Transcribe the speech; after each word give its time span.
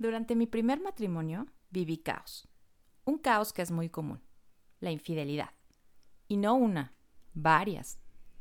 Durante 0.00 0.34
mi 0.34 0.46
primer 0.46 0.80
matrimonio 0.80 1.46
viví 1.68 1.98
caos. 1.98 2.48
Un 3.04 3.18
caos 3.18 3.52
que 3.52 3.60
es 3.60 3.70
muy 3.70 3.90
común. 3.90 4.22
La 4.80 4.90
infidelidad. 4.90 5.50
Y 6.26 6.38
no 6.38 6.54
una, 6.54 6.94
varias. 7.34 7.98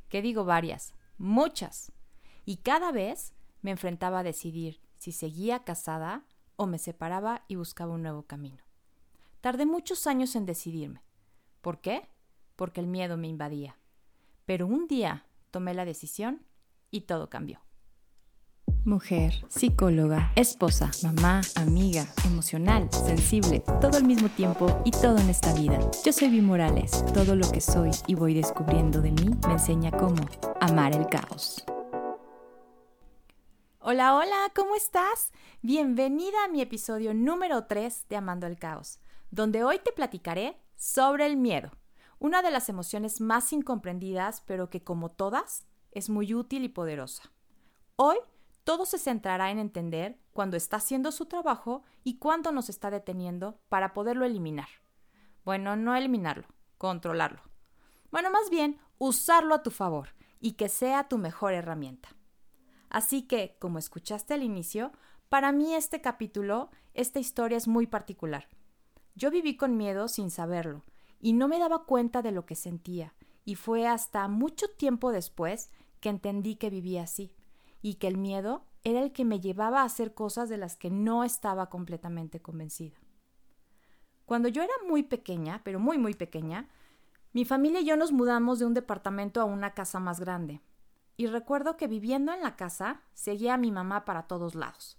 ¿Qué 0.08 0.22
digo 0.22 0.46
varias? 0.46 0.94
Muchas. 1.18 1.92
Y 2.46 2.60
cada 2.60 2.94
vez 2.94 3.34
me 3.62 3.72
enfrentaba 3.72 4.20
a 4.20 4.24
decidir 4.24 4.80
si 4.96 5.12
seguía 5.12 5.66
casada 5.66 6.24
o 6.56 6.66
me 6.66 6.78
separaba 6.78 7.44
y 7.50 7.56
buscaba 7.56 7.94
un 7.94 8.04
nuevo 8.04 8.24
camino. 8.24 8.64
Tardé 9.42 9.66
muchos 9.66 10.08
años 10.08 10.38
en 10.38 10.46
decidirme. 10.46 11.04
¿Por 11.60 11.82
qué? 11.82 12.08
Porque 12.56 12.80
el 12.80 12.88
miedo 12.88 13.18
me 13.18 13.28
invadía. 13.28 13.78
Pero 14.46 14.66
un 14.66 14.88
día 14.88 15.26
tomé 15.52 15.74
la 15.74 15.84
decisión 15.84 16.46
y 16.90 17.02
todo 17.02 17.30
cambió 17.30 17.60
mujer, 18.86 19.34
psicóloga, 19.50 20.32
esposa, 20.36 20.90
mamá, 21.04 21.42
amiga, 21.56 22.08
emocional, 22.26 22.90
sensible, 22.92 23.62
todo 23.82 23.98
al 23.98 24.06
mismo 24.06 24.30
tiempo 24.30 24.82
y 24.86 24.92
todo 24.92 25.18
en 25.18 25.30
esta 25.30 25.54
vida. 25.54 25.80
Yo 26.04 26.14
soy 26.14 26.30
Vi 26.30 26.42
Morales. 26.42 27.04
Todo 27.14 27.36
lo 27.36 27.50
que 27.52 27.62
soy 27.62 27.92
y 28.08 28.16
voy 28.16 28.34
descubriendo 28.34 29.02
de 29.02 29.12
mí 29.12 29.32
me 29.46 29.54
enseña 29.54 29.92
cómo 29.92 30.24
amar 30.62 30.96
el 30.96 31.08
caos. 31.08 31.64
Hola, 33.80 34.16
hola, 34.16 34.52
¿cómo 34.56 34.76
estás? 34.76 35.32
Bienvenida 35.62 36.46
a 36.46 36.48
mi 36.48 36.62
episodio 36.62 37.14
número 37.14 37.66
3 37.66 38.06
de 38.10 38.16
Amando 38.16 38.46
el 38.46 38.58
Caos, 38.58 39.00
donde 39.32 39.64
hoy 39.64 39.80
te 39.80 39.92
platicaré 39.92 40.58
sobre 40.76 41.26
el 41.26 41.38
miedo, 41.38 41.72
una 42.20 42.42
de 42.42 42.52
las 42.52 42.70
emociones 42.70 43.20
más 43.20 43.52
incomprendidas, 43.52 44.42
pero 44.46 44.70
que 44.70 44.84
como 44.84 45.10
todas, 45.10 45.66
es 45.92 46.10
muy 46.10 46.34
útil 46.34 46.64
y 46.66 46.70
poderosa. 46.70 47.32
Hoy 47.96 48.18
todo 48.70 48.86
se 48.86 49.00
centrará 49.00 49.50
en 49.50 49.58
entender 49.58 50.20
cuándo 50.32 50.56
está 50.56 50.78
haciendo 50.78 51.12
su 51.12 51.26
trabajo 51.26 51.82
y 52.04 52.20
cuándo 52.20 52.52
nos 52.52 52.70
está 52.70 52.92
deteniendo 52.92 53.60
para 53.68 53.94
poderlo 53.94 54.26
eliminar. 54.26 54.68
Bueno, 55.44 55.76
no 55.76 55.96
eliminarlo, 55.96 56.48
controlarlo. 56.78 57.42
Bueno, 58.12 58.30
más 58.30 58.52
bien, 58.52 58.78
usarlo 59.00 59.56
a 59.56 59.64
tu 59.64 59.72
favor 59.72 60.10
y 60.40 60.52
que 60.52 60.70
sea 60.70 61.08
tu 61.08 61.18
mejor 61.18 61.54
herramienta. 61.54 62.10
Así 62.92 63.24
que, 63.24 63.58
como 63.60 63.80
escuchaste 63.80 64.36
al 64.36 64.44
inicio, 64.44 64.92
para 65.30 65.52
mí 65.52 65.74
este 65.74 66.00
capítulo, 66.00 66.70
esta 66.94 67.18
historia 67.18 67.58
es 67.58 67.68
muy 67.68 67.88
particular. 67.88 68.50
Yo 69.16 69.32
viví 69.32 69.58
con 69.58 69.78
miedo 69.78 70.08
sin 70.08 70.30
saberlo 70.30 70.86
y 71.20 71.34
no 71.34 71.48
me 71.48 71.58
daba 71.58 71.86
cuenta 71.86 72.22
de 72.22 72.32
lo 72.32 72.46
que 72.46 72.54
sentía, 72.54 73.16
y 73.46 73.56
fue 73.56 73.88
hasta 73.88 74.28
mucho 74.28 74.68
tiempo 74.78 75.12
después 75.12 75.72
que 76.02 76.10
entendí 76.10 76.56
que 76.56 76.70
vivía 76.70 77.02
así 77.02 77.36
y 77.82 77.96
que 77.96 78.08
el 78.08 78.18
miedo 78.18 78.66
era 78.84 79.02
el 79.02 79.12
que 79.12 79.26
me 79.26 79.40
llevaba 79.40 79.82
a 79.82 79.86
hacer 79.86 80.14
cosas 80.14 80.50
de 80.50 80.58
las 80.58 80.76
que 80.76 80.90
no 80.90 81.24
estaba 81.24 81.70
completamente 81.70 82.42
convencida. 82.42 82.98
Cuando 84.26 84.48
yo 84.48 84.62
era 84.62 84.74
muy 84.88 85.04
pequeña, 85.04 85.62
pero 85.64 85.80
muy 85.80 85.98
muy 85.98 86.14
pequeña, 86.14 86.70
mi 87.34 87.46
familia 87.46 87.82
y 87.82 87.86
yo 87.86 87.96
nos 87.96 88.12
mudamos 88.12 88.60
de 88.60 88.66
un 88.66 88.74
departamento 88.74 89.42
a 89.42 89.46
una 89.46 89.74
casa 89.74 90.00
más 90.00 90.20
grande. 90.20 90.62
Y 91.18 91.28
recuerdo 91.28 91.78
que 91.78 91.88
viviendo 91.88 92.34
en 92.34 92.42
la 92.42 92.56
casa 92.56 93.02
seguía 93.14 93.56
a 93.56 93.58
mi 93.58 93.72
mamá 93.72 94.06
para 94.06 94.28
todos 94.28 94.56
lados. 94.56 94.98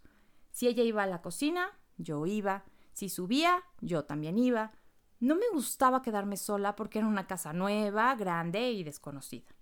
Si 0.52 0.68
ella 0.68 0.82
iba 0.82 1.02
a 1.02 1.06
la 1.06 1.22
cocina, 1.22 1.78
yo 1.96 2.26
iba. 2.26 2.64
Si 2.92 3.08
subía, 3.08 3.62
yo 3.80 4.04
también 4.04 4.38
iba. 4.38 4.72
No 5.18 5.34
me 5.34 5.48
gustaba 5.52 6.02
quedarme 6.02 6.36
sola 6.36 6.76
porque 6.76 6.98
era 6.98 7.08
una 7.08 7.26
casa 7.26 7.52
nueva, 7.52 8.14
grande 8.14 8.72
y 8.72 8.84
desconocida. 8.84 9.54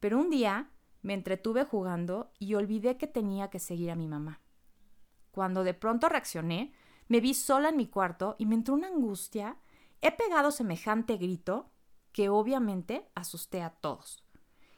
Pero 0.00 0.18
un 0.18 0.30
día 0.30 0.70
me 1.06 1.14
entretuve 1.14 1.64
jugando 1.64 2.32
y 2.40 2.54
olvidé 2.54 2.98
que 2.98 3.06
tenía 3.06 3.48
que 3.48 3.60
seguir 3.60 3.92
a 3.92 3.94
mi 3.94 4.08
mamá. 4.08 4.40
Cuando 5.30 5.62
de 5.62 5.72
pronto 5.72 6.08
reaccioné, 6.08 6.72
me 7.06 7.20
vi 7.20 7.32
sola 7.32 7.68
en 7.68 7.76
mi 7.76 7.86
cuarto 7.86 8.34
y 8.40 8.46
me 8.46 8.56
entró 8.56 8.74
una 8.74 8.88
angustia. 8.88 9.56
He 10.00 10.10
pegado 10.10 10.50
semejante 10.50 11.16
grito 11.16 11.70
que 12.10 12.28
obviamente 12.28 13.08
asusté 13.14 13.62
a 13.62 13.70
todos. 13.70 14.24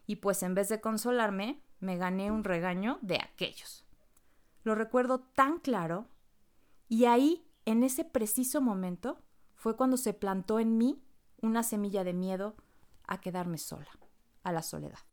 Y 0.05 0.17
pues 0.17 0.43
en 0.43 0.55
vez 0.55 0.69
de 0.69 0.83
consolarme, 0.83 1.63
me 1.81 1.97
gané 1.97 2.31
un 2.31 2.45
regaño 2.45 2.99
de 3.01 3.17
aquellos. 3.17 3.87
Lo 4.65 4.75
recuerdo 4.75 5.21
tan 5.21 5.61
claro 5.61 6.09
y 6.91 7.07
ahí, 7.07 7.51
en 7.65 7.83
ese 7.83 8.05
preciso 8.05 8.61
momento, 8.61 9.23
fue 9.55 9.77
cuando 9.77 9.97
se 9.97 10.13
plantó 10.13 10.61
en 10.61 10.77
mí 10.77 11.03
una 11.41 11.63
semilla 11.63 12.05
de 12.05 12.13
miedo 12.13 12.55
a 13.07 13.19
quedarme 13.23 13.57
sola, 13.57 13.89
a 14.43 14.53
la 14.53 14.61
soledad. 14.61 15.08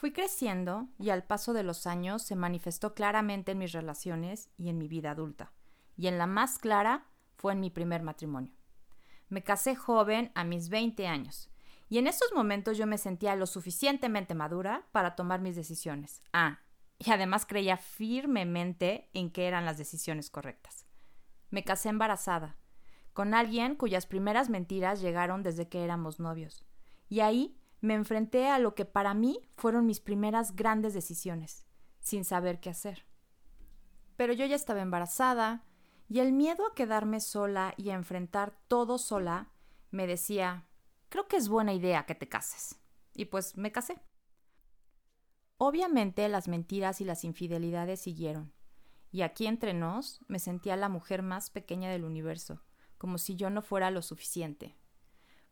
Fui 0.00 0.12
creciendo 0.12 0.88
y 0.98 1.10
al 1.10 1.24
paso 1.24 1.52
de 1.52 1.62
los 1.62 1.86
años 1.86 2.22
se 2.22 2.34
manifestó 2.34 2.94
claramente 2.94 3.52
en 3.52 3.58
mis 3.58 3.72
relaciones 3.72 4.48
y 4.56 4.70
en 4.70 4.78
mi 4.78 4.88
vida 4.88 5.10
adulta, 5.10 5.52
y 5.94 6.06
en 6.06 6.16
la 6.16 6.26
más 6.26 6.58
clara 6.58 7.06
fue 7.36 7.52
en 7.52 7.60
mi 7.60 7.68
primer 7.68 8.02
matrimonio. 8.02 8.50
Me 9.28 9.42
casé 9.42 9.76
joven 9.76 10.32
a 10.34 10.42
mis 10.42 10.70
20 10.70 11.06
años, 11.06 11.50
y 11.90 11.98
en 11.98 12.06
esos 12.06 12.32
momentos 12.32 12.78
yo 12.78 12.86
me 12.86 12.96
sentía 12.96 13.36
lo 13.36 13.44
suficientemente 13.44 14.34
madura 14.34 14.88
para 14.90 15.16
tomar 15.16 15.42
mis 15.42 15.54
decisiones. 15.54 16.22
Ah, 16.32 16.60
y 16.98 17.10
además 17.10 17.44
creía 17.44 17.76
firmemente 17.76 19.10
en 19.12 19.30
que 19.30 19.48
eran 19.48 19.66
las 19.66 19.76
decisiones 19.76 20.30
correctas. 20.30 20.86
Me 21.50 21.62
casé 21.62 21.90
embarazada, 21.90 22.56
con 23.12 23.34
alguien 23.34 23.76
cuyas 23.76 24.06
primeras 24.06 24.48
mentiras 24.48 25.02
llegaron 25.02 25.42
desde 25.42 25.68
que 25.68 25.84
éramos 25.84 26.20
novios, 26.20 26.64
y 27.10 27.20
ahí 27.20 27.59
me 27.80 27.94
enfrenté 27.94 28.48
a 28.48 28.58
lo 28.58 28.74
que 28.74 28.84
para 28.84 29.14
mí 29.14 29.40
fueron 29.56 29.86
mis 29.86 30.00
primeras 30.00 30.54
grandes 30.54 30.94
decisiones, 30.94 31.66
sin 32.00 32.24
saber 32.24 32.60
qué 32.60 32.70
hacer. 32.70 33.06
Pero 34.16 34.32
yo 34.32 34.44
ya 34.46 34.56
estaba 34.56 34.82
embarazada, 34.82 35.64
y 36.08 36.18
el 36.18 36.32
miedo 36.32 36.66
a 36.66 36.74
quedarme 36.74 37.20
sola 37.20 37.72
y 37.76 37.90
a 37.90 37.94
enfrentar 37.94 38.58
todo 38.66 38.98
sola 38.98 39.52
me 39.90 40.06
decía, 40.06 40.66
creo 41.08 41.28
que 41.28 41.36
es 41.36 41.48
buena 41.48 41.72
idea 41.72 42.04
que 42.04 42.14
te 42.14 42.28
cases. 42.28 42.80
Y 43.14 43.26
pues 43.26 43.56
me 43.56 43.70
casé. 43.72 44.00
Obviamente 45.56 46.28
las 46.28 46.48
mentiras 46.48 47.00
y 47.00 47.04
las 47.04 47.24
infidelidades 47.24 48.00
siguieron, 48.00 48.52
y 49.12 49.22
aquí 49.22 49.46
entre 49.46 49.74
nos 49.74 50.20
me 50.26 50.38
sentía 50.38 50.76
la 50.76 50.88
mujer 50.88 51.22
más 51.22 51.50
pequeña 51.50 51.90
del 51.90 52.04
universo, 52.04 52.62
como 52.98 53.18
si 53.18 53.36
yo 53.36 53.50
no 53.50 53.62
fuera 53.62 53.90
lo 53.90 54.02
suficiente, 54.02 54.76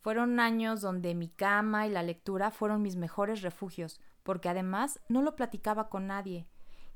fueron 0.00 0.40
años 0.40 0.80
donde 0.80 1.14
mi 1.14 1.28
cama 1.28 1.86
y 1.86 1.90
la 1.90 2.02
lectura 2.02 2.50
fueron 2.50 2.82
mis 2.82 2.96
mejores 2.96 3.42
refugios, 3.42 4.00
porque 4.22 4.48
además 4.48 5.00
no 5.08 5.22
lo 5.22 5.34
platicaba 5.34 5.88
con 5.88 6.06
nadie. 6.06 6.46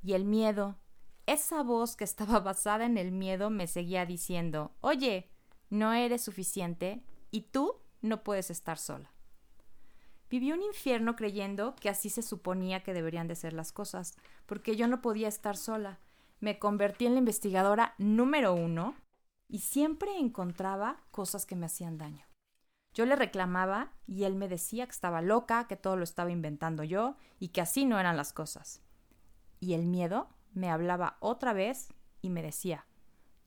Y 0.03 0.15
el 0.15 0.25
miedo, 0.25 0.79
esa 1.27 1.63
voz 1.63 1.97
que 1.97 2.05
estaba 2.05 2.41
basada 2.41 2.85
en 2.85 2.99
el 2.99 3.13
miedo 3.13 3.51
me 3.51 3.67
seguía 3.67 4.07
diciendo, 4.07 4.75
oye, 4.81 5.31
no 5.71 5.93
eres 5.93 6.23
suficiente 6.23 7.03
y 7.31 7.43
tú 7.43 7.81
no 8.01 8.23
puedes 8.23 8.51
estar 8.51 8.79
sola. 8.79 9.13
Viví 10.29 10.53
un 10.53 10.63
infierno 10.63 11.15
creyendo 11.15 11.75
que 11.77 11.89
así 11.91 12.09
se 12.09 12.23
suponía 12.23 12.83
que 12.83 12.95
deberían 12.95 13.29
de 13.29 13.35
ser 13.35 13.53
las 13.53 13.71
cosas, 13.71 14.17
porque 14.47 14.77
yo 14.77 14.89
no 14.89 15.03
podía 15.03 15.29
estar 15.29 15.57
sola. 15.57 16.01
Me 16.41 16.59
convertí 16.59 17.07
en 17.07 17.13
la 17.13 17.19
investigadora 17.19 17.95
número 17.99 18.55
uno 18.55 18.95
y 19.49 19.59
siempre 19.59 20.17
encontraba 20.19 21.03
cosas 21.11 21.45
que 21.45 21.55
me 21.55 21.67
hacían 21.67 21.99
daño. 21.99 22.32
Yo 22.95 23.07
le 23.07 23.17
reclamaba 23.17 23.93
y 24.07 24.25
él 24.25 24.35
me 24.35 24.49
decía 24.49 24.85
que 24.85 24.93
estaba 24.93 25.23
loca, 25.23 25.67
que 25.67 25.77
todo 25.77 25.97
lo 25.97 26.05
estaba 26.05 26.31
inventando 26.31 26.85
yo 26.85 27.17
y 27.39 27.49
que 27.49 27.63
así 27.63 27.87
no 27.87 27.99
eran 27.99 28.17
las 28.17 28.33
cosas. 28.33 28.83
Y 29.61 29.73
el 29.73 29.87
miedo 29.87 30.29
me 30.53 30.71
hablaba 30.71 31.17
otra 31.21 31.55
vez 31.55 31.89
y 32.21 32.29
me 32.29 32.43
decía, 32.43 32.87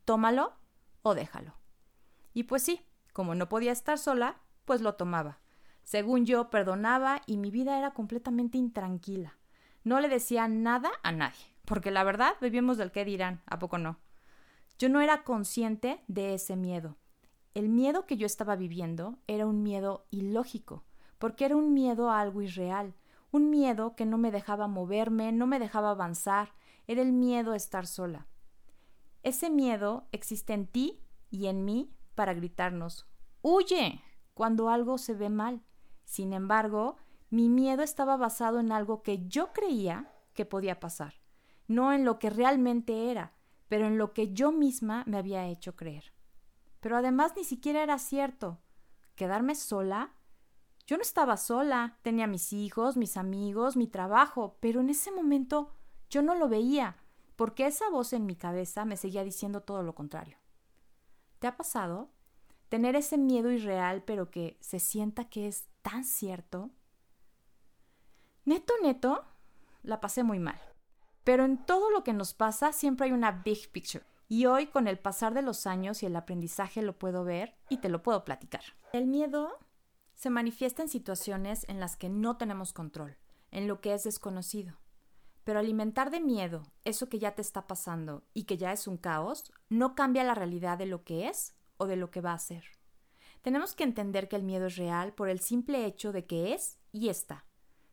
tómalo 0.03 0.53
o 1.03 1.13
déjalo. 1.13 1.53
Y 2.33 2.43
pues 2.43 2.63
sí, 2.63 2.81
como 3.13 3.35
no 3.35 3.47
podía 3.47 3.71
estar 3.71 3.99
sola, 3.99 4.41
pues 4.65 4.81
lo 4.81 4.95
tomaba. 4.95 5.39
Según 5.83 6.25
yo, 6.25 6.49
perdonaba 6.49 7.21
y 7.27 7.37
mi 7.37 7.51
vida 7.51 7.77
era 7.77 7.91
completamente 7.91 8.57
intranquila. 8.57 9.37
No 9.83 9.99
le 9.99 10.09
decía 10.09 10.47
nada 10.47 10.89
a 11.03 11.11
nadie, 11.11 11.45
porque 11.65 11.91
la 11.91 12.03
verdad 12.03 12.33
vivimos 12.41 12.77
del 12.77 12.91
qué 12.91 13.05
dirán, 13.05 13.43
¿a 13.45 13.59
poco 13.59 13.77
no? 13.77 13.99
Yo 14.79 14.89
no 14.89 15.01
era 15.01 15.23
consciente 15.23 16.03
de 16.07 16.33
ese 16.33 16.55
miedo 16.55 16.97
el 17.55 17.69
miedo 17.69 18.05
que 18.05 18.17
yo 18.17 18.25
estaba 18.25 18.57
viviendo 18.57 19.17
era 19.27 19.47
un 19.47 19.63
miedo 19.63 20.05
ilógico, 20.11 20.83
porque 21.17 21.45
era 21.45 21.55
un 21.55 21.73
miedo 21.73 22.11
a 22.11 22.19
algo 22.19 22.41
irreal, 22.41 22.93
un 23.31 23.49
miedo 23.49 23.95
que 23.95 24.05
no 24.05 24.17
me 24.17 24.29
dejaba 24.29 24.67
moverme, 24.67 25.31
no 25.31 25.47
me 25.47 25.57
dejaba 25.57 25.91
avanzar, 25.91 26.53
era 26.85 27.01
el 27.01 27.13
miedo 27.13 27.53
a 27.53 27.55
estar 27.55 27.87
sola. 27.87 28.27
Ese 29.23 29.49
miedo 29.49 30.05
existe 30.11 30.51
en 30.51 30.67
ti 30.67 31.01
y 31.31 31.47
en 31.47 31.63
mí 31.63 31.89
para 32.13 32.33
gritarnos 32.33 33.07
Huye 33.41 34.01
cuando 34.33 34.69
algo 34.69 34.97
se 34.97 35.13
ve 35.13 35.29
mal. 35.29 35.61
Sin 36.03 36.33
embargo, 36.33 36.97
mi 37.29 37.47
miedo 37.47 37.83
estaba 37.83 38.17
basado 38.17 38.59
en 38.59 38.73
algo 38.73 39.01
que 39.01 39.27
yo 39.27 39.53
creía 39.53 40.11
que 40.33 40.45
podía 40.45 40.81
pasar, 40.81 41.13
no 41.69 41.93
en 41.93 42.03
lo 42.03 42.19
que 42.19 42.29
realmente 42.29 43.11
era, 43.11 43.31
pero 43.69 43.87
en 43.87 43.97
lo 43.97 44.11
que 44.13 44.33
yo 44.33 44.51
misma 44.51 45.05
me 45.07 45.17
había 45.17 45.47
hecho 45.47 45.75
creer. 45.77 46.14
Pero 46.85 46.97
además 46.97 47.33
ni 47.35 47.43
siquiera 47.43 47.81
era 47.81 47.97
cierto. 47.97 48.59
¿Quedarme 49.15 49.55
sola? 49.55 50.13
Yo 50.85 50.97
no 50.97 51.01
estaba 51.01 51.35
sola, 51.35 51.97
tenía 52.03 52.27
mis 52.27 52.53
hijos, 52.53 52.95
mis 52.95 53.17
amigos, 53.17 53.75
mi 53.75 53.87
trabajo, 53.87 54.59
pero 54.59 54.81
en 54.81 54.91
ese 54.91 55.09
momento 55.11 55.71
yo 56.11 56.21
no 56.21 56.35
lo 56.35 56.47
veía, 56.47 56.95
porque 57.35 57.65
esa 57.65 57.89
voz 57.89 58.13
en 58.13 58.27
mi 58.27 58.35
cabeza 58.35 58.85
me 58.85 58.97
seguía 58.97 59.23
diciendo 59.23 59.61
todo 59.61 59.81
lo 59.81 59.95
contrario. 59.95 60.37
¿Te 61.39 61.47
ha 61.47 61.57
pasado? 61.57 62.11
Tener 62.69 62.95
ese 62.95 63.17
miedo 63.17 63.49
irreal, 63.49 64.03
pero 64.03 64.29
que 64.29 64.55
se 64.59 64.77
sienta 64.77 65.27
que 65.27 65.47
es 65.47 65.65
tan 65.81 66.03
cierto. 66.03 66.69
Neto, 68.43 68.75
neto, 68.83 69.25
la 69.81 69.99
pasé 70.01 70.21
muy 70.21 70.37
mal. 70.37 70.61
Pero 71.23 71.45
en 71.45 71.65
todo 71.65 71.89
lo 71.89 72.03
que 72.03 72.13
nos 72.13 72.35
pasa 72.35 72.73
siempre 72.73 73.07
hay 73.07 73.11
una 73.11 73.31
big 73.31 73.71
picture. 73.71 74.05
Y 74.27 74.47
hoy, 74.47 74.67
con 74.67 74.87
el 74.87 74.97
pasar 74.97 75.33
de 75.33 75.41
los 75.41 75.67
años 75.67 76.01
y 76.01 76.07
el 76.07 76.15
aprendizaje, 76.15 76.81
lo 76.81 76.97
puedo 76.97 77.23
ver 77.23 77.55
y 77.69 77.77
te 77.77 77.89
lo 77.89 78.01
puedo 78.01 78.25
platicar. 78.25 78.63
El 78.91 79.05
miedo 79.05 79.51
se 80.15 80.29
manifiesta 80.29 80.81
en 80.81 80.89
situaciones 80.89 81.65
en 81.69 81.79
las 81.79 81.95
que 81.95 82.09
no 82.09 82.37
tenemos 82.37 82.73
control, 82.73 83.17
en 83.51 83.67
lo 83.67 83.81
que 83.81 83.93
es 83.93 84.03
desconocido. 84.03 84.77
Pero 85.43 85.59
alimentar 85.59 86.09
de 86.09 86.21
miedo 86.21 86.63
eso 86.85 87.07
que 87.07 87.19
ya 87.19 87.35
te 87.35 87.43
está 87.43 87.67
pasando 87.67 88.23
y 88.33 88.45
que 88.45 88.57
ya 88.57 88.71
es 88.71 88.87
un 88.87 88.97
caos, 88.97 89.51
no 89.69 89.93
cambia 89.93 90.23
la 90.23 90.33
realidad 90.33 90.77
de 90.79 90.87
lo 90.87 91.03
que 91.03 91.27
es 91.27 91.53
o 91.77 91.85
de 91.85 91.97
lo 91.97 92.09
que 92.09 92.21
va 92.21 92.33
a 92.33 92.39
ser. 92.39 92.63
Tenemos 93.43 93.75
que 93.75 93.83
entender 93.83 94.27
que 94.27 94.37
el 94.37 94.43
miedo 94.43 94.65
es 94.65 94.75
real 94.75 95.13
por 95.13 95.29
el 95.29 95.39
simple 95.39 95.85
hecho 95.85 96.11
de 96.11 96.25
que 96.25 96.53
es 96.53 96.79
y 96.91 97.09
está. 97.09 97.45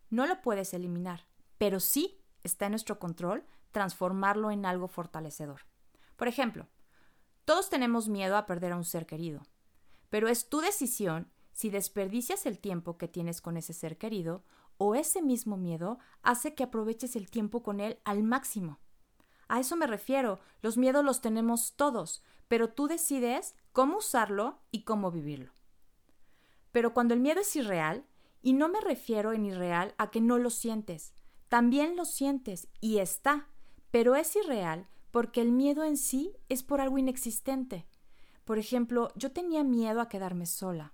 No 0.09 0.27
lo 0.27 0.41
puedes 0.41 0.73
eliminar, 0.73 1.27
pero 1.59 1.79
sí 1.79 2.23
está 2.43 2.67
en 2.67 2.73
nuestro 2.73 2.99
control 2.99 3.45
transformarlo 3.71 4.51
en 4.51 4.65
algo 4.65 4.89
fortalecedor. 4.89 5.67
Por 6.23 6.29
ejemplo, 6.29 6.69
todos 7.45 7.69
tenemos 7.69 8.09
miedo 8.09 8.37
a 8.37 8.47
perder 8.47 8.71
a 8.71 8.77
un 8.77 8.85
ser 8.85 9.07
querido, 9.07 9.43
pero 10.09 10.29
es 10.29 10.49
tu 10.49 10.61
decisión 10.61 11.33
si 11.51 11.69
desperdicias 11.69 12.47
el 12.47 12.61
tiempo 12.61 12.97
que 12.97 13.09
tienes 13.09 13.41
con 13.41 13.57
ese 13.57 13.73
ser 13.73 13.99
querido 13.99 14.45
o 14.79 14.95
ese 14.95 15.21
mismo 15.21 15.57
miedo 15.57 15.99
hace 16.23 16.55
que 16.55 16.63
aproveches 16.63 17.17
el 17.17 17.29
tiempo 17.29 17.65
con 17.65 17.81
él 17.81 17.99
al 18.05 18.23
máximo. 18.23 18.79
A 19.49 19.59
eso 19.59 19.75
me 19.75 19.89
refiero, 19.89 20.39
los 20.61 20.77
miedos 20.77 21.05
los 21.05 21.23
tenemos 21.23 21.75
todos, 21.75 22.23
pero 22.47 22.69
tú 22.69 22.87
decides 22.87 23.57
cómo 23.73 23.97
usarlo 23.97 24.61
y 24.71 24.85
cómo 24.85 25.11
vivirlo. 25.11 25.53
Pero 26.71 26.95
cuando 26.95 27.15
el 27.15 27.21
miedo 27.21 27.41
es 27.41 27.57
irreal, 27.57 28.07
y 28.43 28.53
no 28.53 28.69
me 28.69 28.81
refiero 28.81 29.33
en 29.33 29.45
irreal 29.45 29.93
a 29.99 30.13
que 30.13 30.21
no 30.21 30.39
lo 30.39 30.51
sientes, 30.51 31.15
también 31.49 31.97
lo 31.97 32.05
sientes 32.05 32.69
y 32.81 32.99
está, 32.99 33.49
pero 33.91 34.15
es 34.15 34.37
irreal 34.37 34.87
porque 35.13 35.43
el 35.43 35.53
miedo 35.53 35.85
en 35.85 35.97
sí 35.97 36.35
es 36.49 36.65
por 36.65 36.81
algo 36.81 36.99
inexistente. 36.99 37.87
Por 38.45 38.59
ejemplo, 38.59 39.13
yo 39.15 39.31
tenía 39.31 39.63
miedo 39.63 40.01
a 40.01 40.09
quedarme 40.09 40.47
sola, 40.47 40.93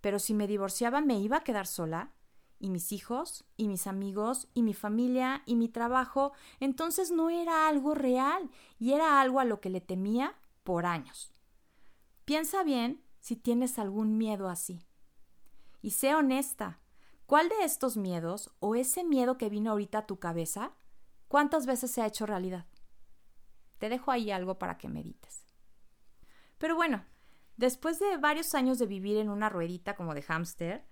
pero 0.00 0.20
si 0.20 0.34
me 0.34 0.46
divorciaba 0.46 1.00
me 1.00 1.18
iba 1.18 1.38
a 1.38 1.44
quedar 1.44 1.66
sola, 1.66 2.12
y 2.60 2.70
mis 2.70 2.92
hijos, 2.92 3.44
y 3.56 3.66
mis 3.68 3.86
amigos, 3.86 4.48
y 4.54 4.62
mi 4.62 4.74
familia, 4.74 5.42
y 5.44 5.56
mi 5.56 5.68
trabajo, 5.68 6.32
entonces 6.60 7.10
no 7.10 7.30
era 7.30 7.66
algo 7.66 7.94
real, 7.94 8.48
y 8.78 8.92
era 8.92 9.20
algo 9.20 9.40
a 9.40 9.44
lo 9.44 9.60
que 9.60 9.70
le 9.70 9.80
temía 9.80 10.34
por 10.62 10.86
años. 10.86 11.32
Piensa 12.24 12.62
bien 12.62 13.02
si 13.20 13.34
tienes 13.34 13.78
algún 13.78 14.16
miedo 14.16 14.48
así. 14.48 14.86
Y 15.82 15.90
sé 15.90 16.14
honesta, 16.14 16.80
¿cuál 17.26 17.48
de 17.48 17.64
estos 17.64 17.96
miedos, 17.96 18.50
o 18.60 18.76
ese 18.76 19.04
miedo 19.04 19.36
que 19.36 19.48
vino 19.48 19.70
ahorita 19.70 19.98
a 19.98 20.06
tu 20.06 20.18
cabeza, 20.18 20.72
cuántas 21.28 21.66
veces 21.66 21.90
se 21.90 22.02
ha 22.02 22.06
hecho 22.06 22.24
realidad? 22.24 22.66
Te 23.84 23.90
dejo 23.90 24.10
ahí 24.10 24.30
algo 24.30 24.58
para 24.58 24.78
que 24.78 24.88
medites. 24.88 25.44
Pero 26.56 26.74
bueno, 26.74 27.04
después 27.58 27.98
de 27.98 28.16
varios 28.16 28.54
años 28.54 28.78
de 28.78 28.86
vivir 28.86 29.18
en 29.18 29.28
una 29.28 29.50
ruedita 29.50 29.94
como 29.94 30.14
de 30.14 30.22
hámster, 30.22 30.86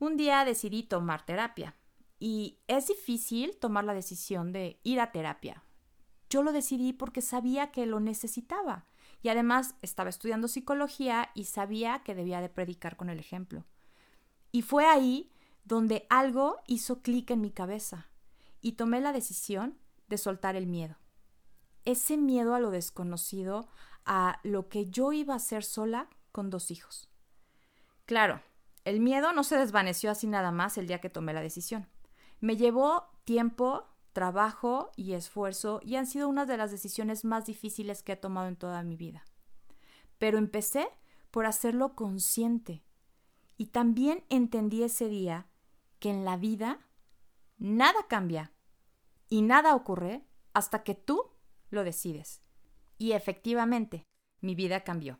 un 0.00 0.16
día 0.16 0.44
decidí 0.44 0.82
tomar 0.82 1.24
terapia. 1.24 1.76
Y 2.18 2.58
es 2.66 2.88
difícil 2.88 3.56
tomar 3.60 3.84
la 3.84 3.94
decisión 3.94 4.50
de 4.50 4.80
ir 4.82 4.98
a 4.98 5.12
terapia. 5.12 5.62
Yo 6.28 6.42
lo 6.42 6.50
decidí 6.50 6.92
porque 6.92 7.22
sabía 7.22 7.70
que 7.70 7.86
lo 7.86 8.00
necesitaba. 8.00 8.86
Y 9.22 9.28
además 9.28 9.76
estaba 9.80 10.10
estudiando 10.10 10.48
psicología 10.48 11.30
y 11.36 11.44
sabía 11.44 12.02
que 12.02 12.16
debía 12.16 12.40
de 12.40 12.48
predicar 12.48 12.96
con 12.96 13.08
el 13.08 13.20
ejemplo. 13.20 13.66
Y 14.50 14.62
fue 14.62 14.84
ahí 14.84 15.30
donde 15.62 16.08
algo 16.10 16.60
hizo 16.66 17.02
clic 17.02 17.30
en 17.30 17.40
mi 17.40 17.52
cabeza 17.52 18.08
y 18.60 18.72
tomé 18.72 19.00
la 19.00 19.12
decisión 19.12 19.78
de 20.08 20.18
soltar 20.18 20.56
el 20.56 20.66
miedo 20.66 20.96
ese 21.84 22.16
miedo 22.16 22.54
a 22.54 22.60
lo 22.60 22.70
desconocido, 22.70 23.68
a 24.04 24.40
lo 24.42 24.68
que 24.68 24.90
yo 24.90 25.12
iba 25.12 25.34
a 25.34 25.36
hacer 25.36 25.64
sola 25.64 26.08
con 26.32 26.50
dos 26.50 26.70
hijos. 26.70 27.08
Claro, 28.06 28.42
el 28.84 29.00
miedo 29.00 29.32
no 29.32 29.44
se 29.44 29.56
desvaneció 29.56 30.10
así 30.10 30.26
nada 30.26 30.50
más 30.50 30.76
el 30.78 30.86
día 30.86 31.00
que 31.00 31.10
tomé 31.10 31.32
la 31.32 31.40
decisión. 31.40 31.88
Me 32.40 32.56
llevó 32.56 33.08
tiempo, 33.24 33.86
trabajo 34.12 34.90
y 34.96 35.12
esfuerzo 35.12 35.80
y 35.82 35.96
han 35.96 36.06
sido 36.06 36.28
una 36.28 36.46
de 36.46 36.56
las 36.56 36.70
decisiones 36.70 37.24
más 37.24 37.46
difíciles 37.46 38.02
que 38.02 38.12
he 38.12 38.16
tomado 38.16 38.48
en 38.48 38.56
toda 38.56 38.82
mi 38.82 38.96
vida. 38.96 39.24
Pero 40.18 40.38
empecé 40.38 40.88
por 41.30 41.46
hacerlo 41.46 41.94
consciente 41.94 42.82
y 43.56 43.66
también 43.66 44.24
entendí 44.28 44.82
ese 44.82 45.08
día 45.08 45.46
que 45.98 46.10
en 46.10 46.24
la 46.24 46.36
vida 46.36 46.80
nada 47.58 48.06
cambia 48.08 48.52
y 49.28 49.42
nada 49.42 49.74
ocurre 49.74 50.26
hasta 50.52 50.82
que 50.82 50.94
tú 50.94 51.31
lo 51.72 51.84
decides. 51.84 52.42
Y 52.98 53.12
efectivamente, 53.12 54.06
mi 54.40 54.54
vida 54.54 54.84
cambió. 54.84 55.18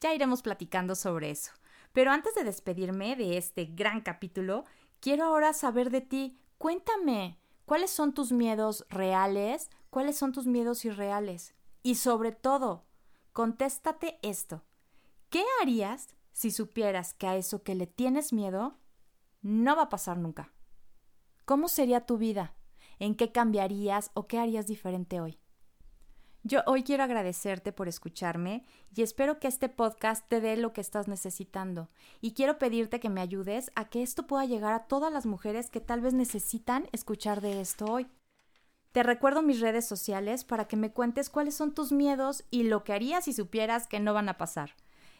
Ya 0.00 0.14
iremos 0.14 0.42
platicando 0.42 0.94
sobre 0.94 1.30
eso. 1.30 1.52
Pero 1.92 2.12
antes 2.12 2.34
de 2.34 2.44
despedirme 2.44 3.16
de 3.16 3.36
este 3.36 3.64
gran 3.64 4.00
capítulo, 4.00 4.64
quiero 5.00 5.24
ahora 5.24 5.52
saber 5.52 5.90
de 5.90 6.00
ti. 6.00 6.38
Cuéntame, 6.58 7.38
¿cuáles 7.64 7.90
son 7.90 8.14
tus 8.14 8.30
miedos 8.30 8.86
reales? 8.88 9.70
¿Cuáles 9.90 10.16
son 10.16 10.32
tus 10.32 10.46
miedos 10.46 10.84
irreales? 10.84 11.54
Y 11.82 11.96
sobre 11.96 12.32
todo, 12.32 12.84
contéstate 13.32 14.18
esto. 14.22 14.64
¿Qué 15.30 15.44
harías 15.60 16.08
si 16.32 16.50
supieras 16.50 17.14
que 17.14 17.26
a 17.26 17.36
eso 17.36 17.62
que 17.62 17.74
le 17.74 17.86
tienes 17.86 18.32
miedo 18.32 18.78
no 19.40 19.76
va 19.76 19.84
a 19.84 19.88
pasar 19.88 20.18
nunca? 20.18 20.52
¿Cómo 21.44 21.68
sería 21.68 22.06
tu 22.06 22.18
vida? 22.18 22.54
¿En 22.98 23.14
qué 23.14 23.32
cambiarías 23.32 24.10
o 24.14 24.26
qué 24.26 24.38
harías 24.38 24.66
diferente 24.66 25.20
hoy? 25.20 25.38
Yo 26.44 26.62
hoy 26.66 26.84
quiero 26.84 27.02
agradecerte 27.02 27.72
por 27.72 27.88
escucharme 27.88 28.64
y 28.94 29.02
espero 29.02 29.38
que 29.40 29.48
este 29.48 29.68
podcast 29.68 30.26
te 30.28 30.40
dé 30.40 30.56
lo 30.56 30.72
que 30.72 30.80
estás 30.80 31.08
necesitando. 31.08 31.88
Y 32.20 32.32
quiero 32.32 32.58
pedirte 32.58 33.00
que 33.00 33.10
me 33.10 33.20
ayudes 33.20 33.70
a 33.74 33.86
que 33.88 34.02
esto 34.02 34.26
pueda 34.26 34.44
llegar 34.44 34.72
a 34.72 34.84
todas 34.84 35.12
las 35.12 35.26
mujeres 35.26 35.68
que 35.68 35.80
tal 35.80 36.00
vez 36.00 36.14
necesitan 36.14 36.88
escuchar 36.92 37.40
de 37.40 37.60
esto 37.60 37.86
hoy. 37.86 38.06
Te 38.92 39.02
recuerdo 39.02 39.42
mis 39.42 39.60
redes 39.60 39.86
sociales 39.86 40.44
para 40.44 40.66
que 40.66 40.76
me 40.76 40.92
cuentes 40.92 41.28
cuáles 41.28 41.54
son 41.54 41.74
tus 41.74 41.92
miedos 41.92 42.44
y 42.50 42.62
lo 42.62 42.84
que 42.84 42.92
harías 42.92 43.24
si 43.24 43.32
supieras 43.32 43.86
que 43.86 44.00
no 44.00 44.14
van 44.14 44.28
a 44.28 44.38
pasar. 44.38 44.74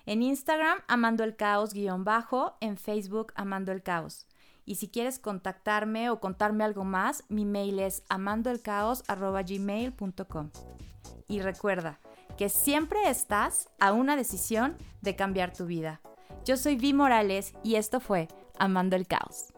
En 0.06 0.22
Instagram, 0.22 0.78
Amando 0.86 1.22
el 1.24 1.36
Caos 1.36 1.74
guion 1.74 2.04
bajo, 2.04 2.56
en 2.60 2.78
Facebook, 2.78 3.32
Amando 3.34 3.72
el 3.72 3.82
Caos. 3.82 4.26
Y 4.68 4.74
si 4.74 4.88
quieres 4.88 5.18
contactarme 5.18 6.10
o 6.10 6.20
contarme 6.20 6.62
algo 6.62 6.84
más, 6.84 7.24
mi 7.30 7.46
mail 7.46 7.78
es 7.78 8.02
amandoelcaos.gmail.com. 8.10 10.50
Y 11.26 11.40
recuerda 11.40 11.98
que 12.36 12.50
siempre 12.50 13.08
estás 13.08 13.70
a 13.80 13.92
una 13.92 14.14
decisión 14.14 14.76
de 15.00 15.16
cambiar 15.16 15.54
tu 15.54 15.64
vida. 15.64 16.02
Yo 16.44 16.58
soy 16.58 16.76
Vi 16.76 16.92
Morales 16.92 17.54
y 17.62 17.76
esto 17.76 17.98
fue 17.98 18.28
Amando 18.58 18.94
el 18.94 19.06
Caos. 19.06 19.54